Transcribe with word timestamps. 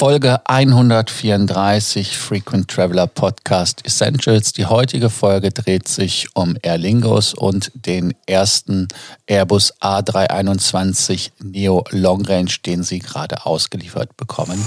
Folge 0.00 0.40
134 0.46 2.16
Frequent 2.16 2.68
Traveler 2.68 3.06
Podcast 3.06 3.84
Essentials. 3.84 4.54
Die 4.54 4.64
heutige 4.64 5.10
Folge 5.10 5.50
dreht 5.50 5.88
sich 5.88 6.26
um 6.32 6.56
Aer 6.62 6.78
Lingus 6.78 7.34
und 7.34 7.70
den 7.74 8.14
ersten 8.26 8.88
Airbus 9.26 9.74
A321 9.82 11.32
Neo 11.42 11.84
Long 11.90 12.24
Range, 12.24 12.50
den 12.64 12.82
Sie 12.82 13.00
gerade 13.00 13.44
ausgeliefert 13.44 14.16
bekommen. 14.16 14.58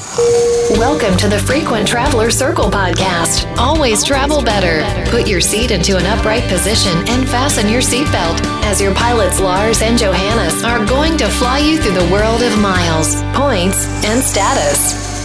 Welcome 0.78 1.18
to 1.18 1.28
the 1.28 1.40
Frequent 1.40 1.90
Traveler 1.90 2.30
Circle 2.30 2.70
podcast. 2.70 3.48
Always 3.58 4.04
travel 4.04 4.44
better. 4.44 4.84
Put 5.10 5.28
your 5.28 5.42
seat 5.42 5.72
into 5.72 5.98
an 5.98 6.06
upright 6.06 6.48
position 6.48 6.96
and 7.10 7.28
fasten 7.28 7.68
your 7.74 7.82
seatbelt 7.82 8.40
as 8.66 8.80
your 8.80 8.94
pilots 8.94 9.40
Lars 9.40 9.82
and 9.82 9.98
Johannes 9.98 10.64
are 10.64 10.86
going 10.86 11.18
to 11.18 11.26
fly 11.26 11.58
you 11.58 11.80
through 11.80 11.96
the 12.00 12.14
world 12.14 12.44
of 12.44 12.56
miles, 12.60 13.16
points 13.34 13.88
and 14.06 14.22
status. 14.22 15.23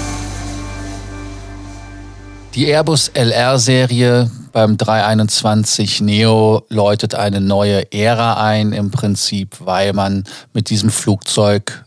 Die 2.58 2.66
Airbus 2.66 3.12
LR-Serie 3.14 4.32
beim 4.50 4.76
321 4.76 6.00
Neo 6.00 6.66
läutet 6.68 7.14
eine 7.14 7.40
neue 7.40 7.92
Ära 7.92 8.42
ein, 8.44 8.72
im 8.72 8.90
Prinzip, 8.90 9.58
weil 9.60 9.92
man 9.92 10.24
mit 10.52 10.68
diesem 10.68 10.90
Flugzeug 10.90 11.84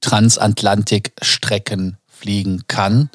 Transatlantik-Strecken 0.00 1.98
fliegen 2.06 2.62
kann. 2.66 3.10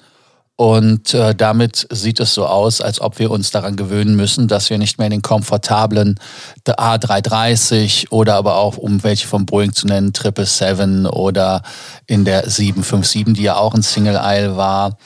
Und 0.57 1.15
äh, 1.15 1.33
damit 1.33 1.87
sieht 1.89 2.19
es 2.19 2.35
so 2.35 2.45
aus, 2.45 2.81
als 2.81 3.01
ob 3.01 3.17
wir 3.17 3.31
uns 3.31 3.49
daran 3.49 3.77
gewöhnen 3.77 4.15
müssen, 4.15 4.47
dass 4.47 4.69
wir 4.69 4.77
nicht 4.77 4.99
mehr 4.99 5.07
in 5.07 5.11
den 5.11 5.21
komfortablen 5.23 6.19
A330 6.67 8.11
oder 8.11 8.35
aber 8.35 8.57
auch, 8.57 8.77
um 8.77 9.01
welche 9.03 9.25
von 9.25 9.47
Boeing 9.47 9.73
zu 9.73 9.87
nennen, 9.87 10.13
777 10.13 11.11
oder 11.11 11.63
in 12.05 12.25
der 12.25 12.47
757, 12.47 13.33
die 13.33 13.41
ja 13.41 13.55
auch 13.55 13.73
ein 13.73 13.81
Single 13.81 14.17
Aisle 14.17 14.55
war, 14.55 14.99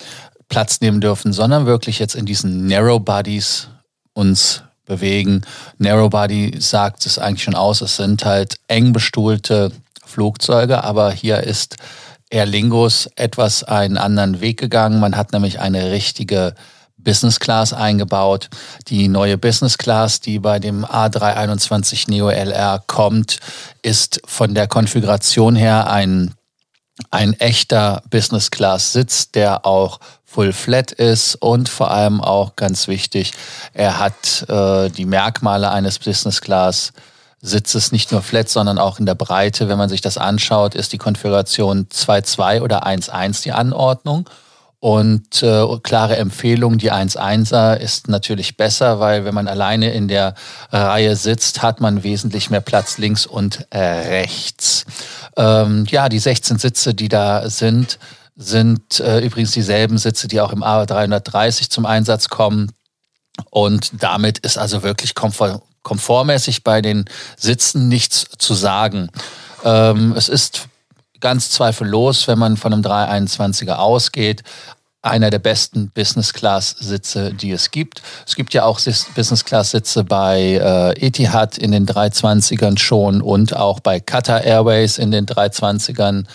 Platz 0.48 0.82
nehmen 0.82 1.02
dürfen, 1.02 1.34
sondern 1.34 1.66
wirklich 1.66 2.00
jetzt 2.00 2.16
in 2.16 2.26
diesen 2.26 2.68
Narrow 2.68 3.00
Bodies 3.00 3.70
uns 4.14 4.64
bewegen. 4.86 5.42
Narrow 5.78 6.10
Body 6.10 6.56
sagt 6.60 7.06
es 7.06 7.18
eigentlich 7.18 7.44
schon 7.44 7.56
aus, 7.56 7.82
es 7.82 7.98
sind 7.98 8.24
halt 8.24 8.56
eng 8.68 8.94
bestuhlte 8.94 9.72
Flugzeuge, 10.06 10.84
aber 10.84 11.12
hier 11.12 11.42
ist 11.42 11.78
Aer 12.32 12.46
Lingus 12.46 13.10
etwas 13.16 13.64
einen 13.64 13.98
anderen 13.98 14.42
Weg 14.42 14.60
gegangen. 14.60 15.00
Man 15.00 15.16
hat 15.16 15.34
nämlich 15.34 15.60
eine 15.60 15.92
richtige 15.92 16.56
Business 16.98 17.40
Class 17.40 17.72
eingebaut. 17.72 18.50
Die 18.88 19.08
neue 19.08 19.38
Business 19.38 19.78
Class, 19.78 20.20
die 20.20 20.40
bei 20.40 20.60
dem 20.60 20.84
A321 20.84 22.10
Neo 22.10 22.30
LR 22.30 22.84
kommt, 22.88 23.38
ist 23.84 24.22
von 24.26 24.54
der 24.54 24.68
Konfiguration 24.68 25.56
her 25.56 25.90
ein, 25.90 26.34
ein 27.12 27.34
echter 27.34 28.04
Business 28.10 28.52
Class 28.52 28.94
Sitz, 28.94 29.32
der 29.32 29.66
auch 29.66 30.00
Full 30.24 30.54
Flat 30.54 30.92
ist 30.92 31.36
und 31.36 31.70
vor 31.70 31.92
allem 31.92 32.22
auch 32.22 32.56
ganz 32.56 32.88
wichtig, 32.88 33.34
er 33.74 34.00
hat 34.00 34.50
äh, 34.50 34.90
die 34.90 35.06
Merkmale 35.06 35.72
eines 35.72 36.00
Business 36.00 36.42
Class 36.42 36.94
Sitzes 37.42 37.92
nicht 37.92 38.12
nur 38.12 38.24
flat, 38.24 38.50
sondern 38.50 38.80
auch 38.80 38.98
in 39.00 39.06
der 39.06 39.14
Breite. 39.14 39.70
Wenn 39.70 39.78
man 39.78 39.90
sich 39.90 40.02
das 40.02 40.18
anschaut, 40.18 40.74
ist 40.74 40.94
die 40.94 40.98
Konfiguration 40.98 41.88
2.2 41.94 42.62
oder 42.62 42.88
1.1 42.88 43.44
die 43.44 43.52
Anordnung. 43.52 44.28
Und 44.80 45.42
äh, 45.42 45.66
klare 45.82 46.18
Empfehlung, 46.18 46.78
die 46.78 46.92
1.1er 46.92 47.76
ist 47.78 48.08
natürlich 48.08 48.58
besser, 48.58 49.00
weil 49.00 49.26
wenn 49.26 49.34
man 49.34 49.48
alleine 49.48 49.92
in 49.94 50.08
der 50.08 50.36
Reihe 50.72 51.16
sitzt, 51.16 51.62
hat 51.64 51.82
man 51.82 52.04
wesentlich 52.04 52.50
mehr 52.50 52.62
Platz 52.62 52.98
links 52.98 53.26
und 53.26 53.68
äh, 53.72 53.80
rechts. 53.80 54.86
Ähm, 55.38 55.86
ja, 55.90 56.10
die 56.10 56.20
16 56.20 56.58
Sitze, 56.58 56.94
die 56.94 57.10
da 57.10 57.50
sind, 57.50 58.00
sind 58.36 59.00
äh, 59.00 59.20
übrigens 59.20 59.52
dieselben 59.52 59.98
Sitze, 59.98 60.28
die 60.28 60.42
auch 60.42 60.52
im 60.52 60.64
A330 60.64 61.70
zum 61.70 61.86
Einsatz 61.86 62.30
kommen. 62.30 62.72
Und 63.50 63.92
damit 64.02 64.40
ist 64.40 64.58
also 64.58 64.84
wirklich 64.84 65.16
komfort, 65.16 65.62
komfortmäßig 65.84 66.64
bei 66.64 66.82
den 66.82 67.06
Sitzen 67.38 67.88
nichts 67.88 68.26
zu 68.38 68.54
sagen. 68.54 69.10
Ähm, 69.64 70.14
es 70.16 70.30
ist 70.30 70.68
ganz 71.20 71.50
zweifellos, 71.50 72.28
wenn 72.28 72.40
man 72.40 72.58
von 72.58 72.74
einem 72.74 72.82
321er 72.82 73.76
ausgeht, 73.76 74.44
einer 75.06 75.30
der 75.30 75.40
besten 75.40 75.92
Business-Class-Sitze, 75.92 77.34
die 77.34 77.52
es 77.52 77.72
gibt. 77.72 78.02
Es 78.26 78.36
gibt 78.36 78.54
ja 78.54 78.66
auch 78.66 78.80
Business-Class-Sitze 78.80 80.04
bei 80.04 80.60
äh, 81.00 81.06
Etihad 81.06 81.58
in 81.58 81.72
den 81.72 81.86
320ern 81.86 82.78
schon 82.78 83.22
und 83.22 83.56
auch 83.56 83.80
bei 83.80 84.00
Qatar 84.00 84.44
Airways 84.44 84.98
in 84.98 85.12
den 85.12 85.26
320ern 85.26 86.26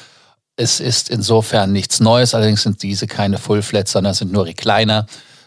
es 0.61 0.79
ist 0.79 1.09
insofern 1.09 1.73
nichts 1.73 2.01
Neues, 2.01 2.35
allerdings 2.35 2.63
sind 2.63 2.83
diese 2.83 3.07
keine 3.07 3.39
Full-Flats, 3.39 3.93
sondern 3.93 4.13
sind 4.13 4.31
nur 4.31 4.45
Recliner, 4.45 5.07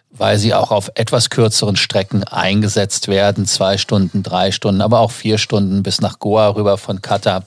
weil 0.10 0.40
sie 0.40 0.56
auch 0.56 0.72
auf 0.72 0.90
etwas 0.96 1.30
kürzeren 1.30 1.76
Strecken 1.76 2.24
eingesetzt 2.24 3.08
werden. 3.08 3.46
Zwei 3.46 3.78
Stunden, 3.78 4.24
drei 4.24 4.52
Stunden, 4.52 4.82
aber 4.82 5.00
auch 5.00 5.12
vier 5.12 5.38
Stunden 5.38 5.84
bis 5.84 6.02
nach 6.02 6.18
Goa 6.18 6.50
rüber 6.50 6.80
von 6.80 7.02
Katar. 7.02 7.46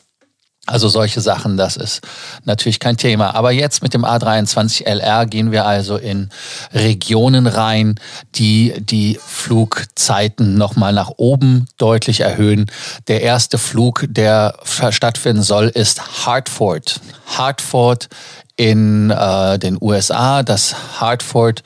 Also 0.67 0.89
solche 0.89 1.21
Sachen, 1.21 1.57
das 1.57 1.77
ist 1.77 2.01
natürlich 2.45 2.81
kein 2.81 2.97
Thema. 2.97 3.35
Aber 3.37 3.53
jetzt 3.53 3.83
mit 3.83 3.95
dem 3.95 4.05
A23 4.05 4.85
LR 4.85 5.25
gehen 5.27 5.53
wir 5.53 5.65
also 5.65 5.97
in 5.97 6.29
Regionen 6.75 7.47
rein, 7.47 7.95
die 8.35 8.75
die 8.79 9.19
Flugzeiten 9.25 10.59
nochmal 10.59 10.93
nach 10.93 11.13
oben 11.17 11.69
deutlich 11.79 12.21
erhöhen. 12.21 12.71
Der 13.07 13.23
erste 13.23 13.59
Flug, 13.59 14.07
der 14.09 14.57
stattfinden 14.91 15.45
soll, 15.45 15.69
ist 15.69 16.27
Hartford. 16.27 17.01
Hartford 17.27 18.09
in 18.57 19.11
äh, 19.11 19.59
den 19.59 19.79
USA. 19.81 20.43
Das 20.43 21.01
Hartford 21.01 21.63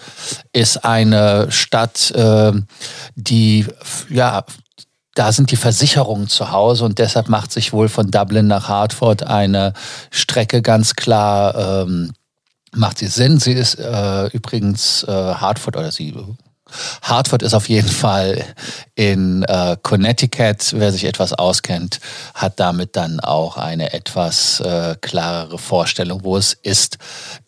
ist 0.53 0.85
eine 0.85 1.51
Stadt, 1.51 2.11
äh, 2.11 2.53
die 3.15 3.67
ja 4.11 4.45
da 5.15 5.33
sind 5.33 5.51
die 5.51 5.57
Versicherungen 5.57 6.29
zu 6.29 6.53
Hause 6.53 6.85
und 6.85 6.99
deshalb 6.99 7.29
macht 7.29 7.53
sich 7.53 7.73
wohl 7.73 7.89
von 7.89 8.11
Dublin 8.11 8.47
nach 8.47 8.69
Hartford 8.69 9.25
eine 9.25 9.73
Strecke 10.11 10.63
ganz 10.63 10.95
klar, 10.95 11.85
ähm, 11.85 12.13
macht 12.73 12.99
sie 12.99 13.09
Sinn. 13.09 13.39
Sie 13.39 13.53
ist 13.53 13.75
äh, 13.75 14.27
übrigens 14.29 15.03
äh, 15.05 15.11
Hartford 15.11 15.77
oder 15.77 15.91
sie 15.91 16.15
Hartford 17.03 17.43
ist 17.43 17.55
auf 17.55 17.69
jeden 17.69 17.89
Fall 17.89 18.45
in 18.95 19.43
äh, 19.45 19.77
Connecticut. 19.83 20.73
Wer 20.73 20.93
sich 20.93 21.05
etwas 21.05 21.33
auskennt, 21.33 22.01
hat 22.35 22.61
damit 22.61 22.97
dann 22.97 23.21
auch 23.21 23.57
eine 23.57 23.93
etwas 23.93 24.61
äh, 24.61 24.97
klarere 25.01 25.59
Vorstellung, 25.59 26.25
wo 26.25 26.37
es 26.37 26.53
ist. 26.53 26.99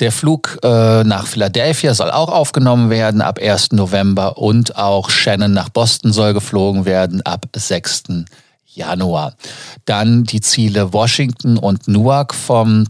Der 0.00 0.12
Flug 0.12 0.58
äh, 0.62 1.04
nach 1.04 1.26
Philadelphia 1.26 1.94
soll 1.94 2.10
auch 2.10 2.28
aufgenommen 2.28 2.90
werden 2.90 3.20
ab 3.20 3.38
1. 3.40 3.72
November 3.72 4.38
und 4.38 4.76
auch 4.76 5.10
Shannon 5.10 5.52
nach 5.52 5.68
Boston 5.68 6.12
soll 6.12 6.34
geflogen 6.34 6.84
werden 6.84 7.22
ab 7.22 7.46
6. 7.54 8.04
Januar. 8.74 9.34
Dann 9.84 10.24
die 10.24 10.40
Ziele 10.40 10.92
Washington 10.92 11.58
und 11.58 11.88
Newark 11.88 12.34
vom 12.34 12.86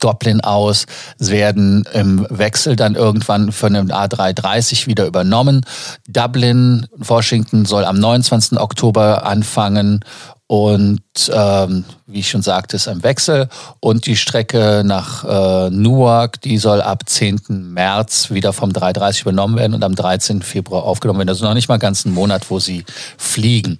Dublin 0.00 0.40
aus, 0.40 0.86
werden 1.18 1.84
im 1.92 2.26
Wechsel 2.30 2.74
dann 2.74 2.96
irgendwann 2.96 3.52
von 3.52 3.74
dem 3.74 3.88
A330 3.88 4.86
wieder 4.86 5.06
übernommen. 5.06 5.64
Dublin, 6.08 6.86
Washington 6.96 7.64
soll 7.64 7.84
am 7.84 7.98
29. 7.98 8.58
Oktober 8.58 9.24
anfangen 9.24 10.04
und 10.52 11.00
ähm, 11.32 11.86
wie 12.06 12.20
ich 12.20 12.28
schon 12.28 12.42
sagte, 12.42 12.76
ist 12.76 12.86
ein 12.86 13.02
Wechsel. 13.02 13.48
Und 13.80 14.04
die 14.04 14.16
Strecke 14.16 14.82
nach 14.84 15.24
äh, 15.24 15.70
Newark, 15.70 16.42
die 16.42 16.58
soll 16.58 16.82
ab 16.82 17.04
10. 17.06 17.40
März 17.72 18.30
wieder 18.30 18.52
vom 18.52 18.70
330 18.70 19.22
übernommen 19.22 19.56
werden 19.56 19.72
und 19.72 19.82
am 19.82 19.94
13. 19.94 20.42
Februar 20.42 20.82
aufgenommen 20.82 21.20
werden. 21.20 21.30
Also 21.30 21.46
noch 21.46 21.54
nicht 21.54 21.70
mal 21.70 21.78
ganz 21.78 22.04
einen 22.04 22.14
Monat, 22.14 22.50
wo 22.50 22.58
sie 22.58 22.84
fliegen. 23.16 23.78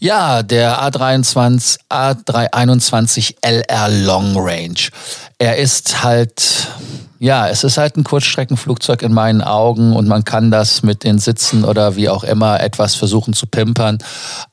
Ja, 0.00 0.44
der 0.44 0.80
A23, 0.80 1.78
A321 1.90 3.34
LR 3.42 3.88
Long 3.88 4.36
Range. 4.36 4.90
Er 5.38 5.56
ist 5.56 6.04
halt, 6.04 6.68
ja, 7.18 7.48
es 7.48 7.64
ist 7.64 7.78
halt 7.78 7.96
ein 7.96 8.04
Kurzstreckenflugzeug 8.04 9.02
in 9.02 9.12
meinen 9.12 9.42
Augen 9.42 9.96
und 9.96 10.06
man 10.06 10.22
kann 10.22 10.52
das 10.52 10.84
mit 10.84 11.02
den 11.02 11.18
Sitzen 11.18 11.64
oder 11.64 11.96
wie 11.96 12.08
auch 12.08 12.22
immer 12.22 12.60
etwas 12.60 12.94
versuchen 12.94 13.34
zu 13.34 13.48
pimpern. 13.48 13.98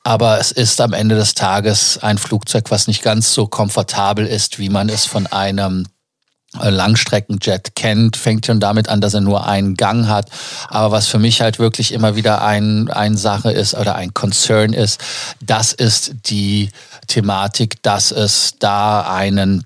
Aber 0.02 0.40
es 0.40 0.50
ist 0.50 0.80
am 0.80 0.92
Ende 0.92 1.14
des 1.14 1.34
Tages 1.34 1.98
ein 2.02 2.18
Flugzeug, 2.18 2.72
was 2.72 2.88
nicht 2.88 3.02
ganz 3.02 3.32
so 3.32 3.46
komfortabel 3.46 4.26
ist, 4.26 4.58
wie 4.58 4.68
man 4.68 4.88
es 4.88 5.06
von 5.06 5.28
einem 5.28 5.86
Langstreckenjet 6.62 7.74
kennt, 7.74 8.16
fängt 8.16 8.46
schon 8.46 8.60
damit 8.60 8.88
an, 8.88 9.00
dass 9.00 9.14
er 9.14 9.20
nur 9.20 9.46
einen 9.46 9.74
Gang 9.74 10.08
hat. 10.08 10.28
Aber 10.68 10.92
was 10.92 11.06
für 11.06 11.18
mich 11.18 11.40
halt 11.40 11.58
wirklich 11.58 11.92
immer 11.92 12.16
wieder 12.16 12.42
ein, 12.42 12.90
ein 12.90 13.16
Sache 13.16 13.52
ist 13.52 13.74
oder 13.74 13.94
ein 13.94 14.14
Concern 14.14 14.72
ist, 14.72 15.00
das 15.40 15.72
ist 15.72 16.14
die 16.26 16.70
Thematik, 17.06 17.82
dass 17.82 18.10
es 18.10 18.54
da 18.58 19.02
einen 19.02 19.64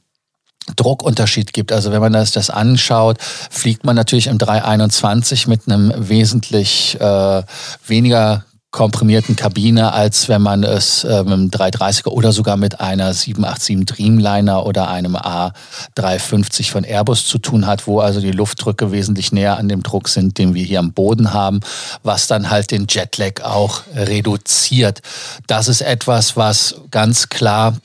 Druckunterschied 0.76 1.52
gibt. 1.52 1.72
Also 1.72 1.92
wenn 1.92 2.00
man 2.00 2.12
das, 2.12 2.32
das 2.32 2.50
anschaut, 2.50 3.18
fliegt 3.20 3.84
man 3.84 3.96
natürlich 3.96 4.26
im 4.26 4.38
321 4.38 5.46
mit 5.46 5.62
einem 5.66 5.92
wesentlich 5.96 7.00
äh, 7.00 7.42
weniger 7.86 8.44
komprimierten 8.70 9.34
Kabine, 9.34 9.92
als 9.92 10.28
wenn 10.28 10.42
man 10.42 10.62
es 10.62 11.02
äh, 11.02 11.24
mit 11.24 11.32
einem 11.32 11.48
330er 11.48 12.08
oder 12.08 12.30
sogar 12.30 12.56
mit 12.56 12.80
einer 12.80 13.12
787 13.12 13.84
Dreamliner 13.84 14.64
oder 14.64 14.88
einem 14.88 15.16
A350 15.16 16.70
von 16.70 16.84
Airbus 16.84 17.26
zu 17.26 17.38
tun 17.38 17.66
hat, 17.66 17.86
wo 17.86 17.98
also 18.00 18.20
die 18.20 18.30
Luftdrücke 18.30 18.92
wesentlich 18.92 19.32
näher 19.32 19.58
an 19.58 19.68
dem 19.68 19.82
Druck 19.82 20.08
sind, 20.08 20.38
den 20.38 20.54
wir 20.54 20.64
hier 20.64 20.78
am 20.78 20.92
Boden 20.92 21.32
haben, 21.32 21.60
was 22.04 22.28
dann 22.28 22.50
halt 22.50 22.70
den 22.70 22.86
Jetlag 22.88 23.42
auch 23.42 23.82
reduziert. 23.94 25.02
Das 25.48 25.66
ist 25.66 25.80
etwas, 25.80 26.36
was 26.36 26.76
ganz 26.92 27.28
klar 27.28 27.76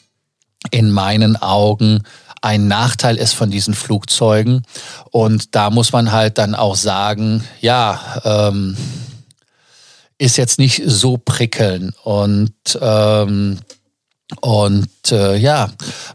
in 0.70 0.92
meinen 0.92 1.36
Augen 1.36 2.04
ein 2.42 2.68
Nachteil 2.68 3.16
ist 3.18 3.34
von 3.34 3.50
diesen 3.50 3.74
Flugzeugen. 3.74 4.62
Und 5.10 5.56
da 5.56 5.72
muss 5.72 5.92
man 5.92 6.12
halt 6.12 6.38
dann 6.38 6.54
auch 6.54 6.76
sagen, 6.76 7.44
ja, 7.60 8.00
ähm, 8.24 8.78
ist 10.18 10.38
jetzt 10.38 10.60
nicht 10.60 10.82
so 10.86 11.18
prickeln. 11.18 11.94
Und 12.04 12.54
ähm, 12.82 13.60
und 14.42 15.12
äh, 15.12 15.36
ja, 15.36 15.70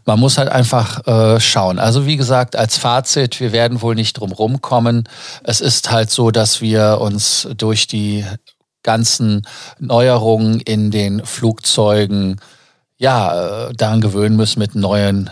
man 0.05 0.19
muss 0.19 0.37
halt 0.37 0.49
einfach 0.49 1.07
äh, 1.07 1.39
schauen. 1.39 1.79
Also 1.79 2.05
wie 2.05 2.17
gesagt, 2.17 2.57
als 2.57 2.77
Fazit, 2.77 3.39
wir 3.39 3.53
werden 3.53 3.81
wohl 3.81 3.95
nicht 3.95 4.13
drum 4.13 4.33
rumkommen. 4.33 5.07
Es 5.43 5.61
ist 5.61 5.91
halt 5.91 6.11
so, 6.11 6.29
dass 6.29 6.59
wir 6.59 6.99
uns 6.99 7.47
durch 7.55 7.87
die 7.87 8.25
ganzen 8.83 9.43
Neuerungen 9.79 10.59
in 10.59 10.91
den 10.91 11.25
Flugzeugen 11.25 12.41
ja 12.97 13.69
äh, 13.69 13.73
daran 13.73 14.01
gewöhnen 14.01 14.35
müssen, 14.35 14.59
mit 14.59 14.75
neuen 14.75 15.29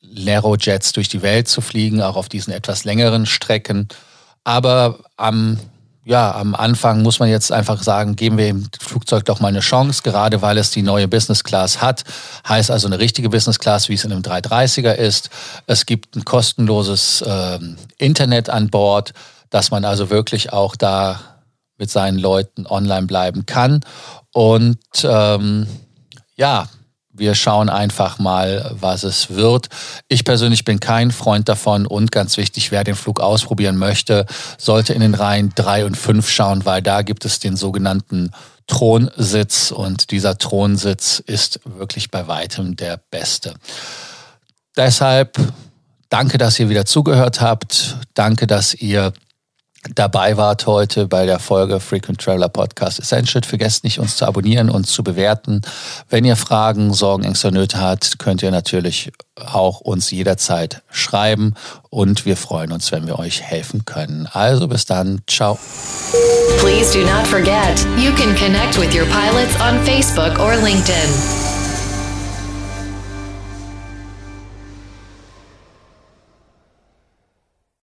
Lero-Jets 0.00 0.92
durch 0.92 1.08
die 1.08 1.22
Welt 1.22 1.48
zu 1.48 1.62
fliegen, 1.62 2.02
auch 2.02 2.16
auf 2.16 2.28
diesen 2.28 2.52
etwas 2.52 2.84
längeren 2.84 3.24
Strecken. 3.24 3.88
Aber 4.44 4.98
am 5.16 5.58
ja, 6.06 6.36
am 6.36 6.54
Anfang 6.54 7.02
muss 7.02 7.18
man 7.18 7.28
jetzt 7.28 7.50
einfach 7.50 7.82
sagen, 7.82 8.14
geben 8.14 8.38
wir 8.38 8.46
dem 8.46 8.68
Flugzeug 8.78 9.24
doch 9.24 9.40
mal 9.40 9.48
eine 9.48 9.58
Chance, 9.58 10.02
gerade 10.04 10.40
weil 10.40 10.56
es 10.56 10.70
die 10.70 10.82
neue 10.82 11.08
Business 11.08 11.42
Class 11.42 11.82
hat. 11.82 12.04
Heißt 12.48 12.70
also 12.70 12.86
eine 12.86 13.00
richtige 13.00 13.28
Business 13.28 13.58
Class, 13.58 13.88
wie 13.88 13.94
es 13.94 14.04
in 14.04 14.12
einem 14.12 14.22
330er 14.22 14.92
ist. 14.92 15.30
Es 15.66 15.84
gibt 15.84 16.14
ein 16.14 16.24
kostenloses 16.24 17.22
äh, 17.22 17.58
Internet 17.98 18.48
an 18.48 18.70
Bord, 18.70 19.14
dass 19.50 19.72
man 19.72 19.84
also 19.84 20.08
wirklich 20.08 20.52
auch 20.52 20.76
da 20.76 21.18
mit 21.76 21.90
seinen 21.90 22.18
Leuten 22.18 22.68
online 22.68 23.08
bleiben 23.08 23.44
kann. 23.44 23.80
Und 24.32 24.78
ähm, 25.02 25.66
ja, 26.36 26.68
wir 27.18 27.34
schauen 27.34 27.68
einfach 27.68 28.18
mal, 28.18 28.70
was 28.78 29.04
es 29.04 29.30
wird. 29.30 29.68
Ich 30.08 30.24
persönlich 30.24 30.64
bin 30.64 30.80
kein 30.80 31.10
Freund 31.10 31.48
davon 31.48 31.86
und 31.86 32.12
ganz 32.12 32.36
wichtig, 32.36 32.70
wer 32.70 32.84
den 32.84 32.94
Flug 32.94 33.20
ausprobieren 33.20 33.76
möchte, 33.76 34.26
sollte 34.58 34.92
in 34.92 35.00
den 35.00 35.14
Reihen 35.14 35.52
drei 35.54 35.84
und 35.84 35.96
fünf 35.96 36.28
schauen, 36.28 36.64
weil 36.64 36.82
da 36.82 37.02
gibt 37.02 37.24
es 37.24 37.38
den 37.38 37.56
sogenannten 37.56 38.30
Thronsitz 38.66 39.70
und 39.70 40.10
dieser 40.10 40.38
Thronsitz 40.38 41.20
ist 41.20 41.60
wirklich 41.64 42.10
bei 42.10 42.26
weitem 42.26 42.76
der 42.76 43.00
beste. 43.10 43.54
Deshalb 44.76 45.38
danke, 46.08 46.38
dass 46.38 46.58
ihr 46.58 46.68
wieder 46.68 46.84
zugehört 46.84 47.40
habt. 47.40 47.96
Danke, 48.14 48.46
dass 48.46 48.74
ihr 48.74 49.12
dabei 49.94 50.36
wart 50.36 50.66
heute 50.66 51.06
bei 51.06 51.26
der 51.26 51.38
Folge 51.38 51.80
Frequent 51.80 52.20
Traveler 52.20 52.48
Podcast 52.48 52.98
Essential. 52.98 53.42
Vergesst 53.44 53.84
nicht, 53.84 53.98
uns 53.98 54.16
zu 54.16 54.26
abonnieren 54.26 54.70
und 54.70 54.86
zu 54.86 55.02
bewerten. 55.02 55.60
Wenn 56.08 56.24
ihr 56.24 56.36
Fragen, 56.36 56.92
Sorgen, 56.92 57.24
Ängste, 57.24 57.52
Nöte 57.52 57.78
habt, 57.78 58.18
könnt 58.18 58.42
ihr 58.42 58.50
natürlich 58.50 59.12
auch 59.36 59.80
uns 59.80 60.10
jederzeit 60.10 60.82
schreiben 60.90 61.54
und 61.90 62.24
wir 62.24 62.36
freuen 62.36 62.72
uns, 62.72 62.90
wenn 62.92 63.06
wir 63.06 63.18
euch 63.18 63.42
helfen 63.42 63.84
können. 63.84 64.28
Also 64.32 64.68
bis 64.68 64.86
dann, 64.86 65.20
ciao. 65.26 65.58
Please 66.58 66.92
do 66.92 67.04
not 67.04 67.26
forget, 67.26 67.86
you 67.96 68.12
can 68.12 68.34
connect 68.34 68.78
with 68.78 68.94
your 68.94 69.06
pilots 69.06 69.54
on 69.60 69.78
Facebook 69.84 70.38
or 70.38 70.54
LinkedIn. 70.56 71.45